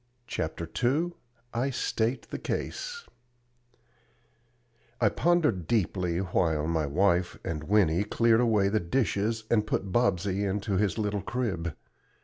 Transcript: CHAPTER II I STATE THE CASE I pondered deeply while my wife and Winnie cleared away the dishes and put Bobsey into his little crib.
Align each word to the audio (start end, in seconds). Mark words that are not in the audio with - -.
CHAPTER 0.25 0.67
II 0.83 1.11
I 1.53 1.69
STATE 1.69 2.29
THE 2.31 2.39
CASE 2.39 3.05
I 4.99 5.09
pondered 5.09 5.67
deeply 5.67 6.17
while 6.17 6.65
my 6.65 6.87
wife 6.87 7.37
and 7.45 7.65
Winnie 7.65 8.05
cleared 8.05 8.41
away 8.41 8.67
the 8.67 8.79
dishes 8.79 9.43
and 9.51 9.67
put 9.67 9.91
Bobsey 9.91 10.43
into 10.43 10.77
his 10.77 10.97
little 10.97 11.21
crib. 11.21 11.75